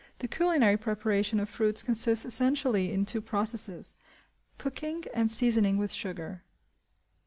[0.17, 3.97] The culinary preparation of fruits consists essentially in two processes:
[4.57, 6.43] cooking, and seasoning with sugar.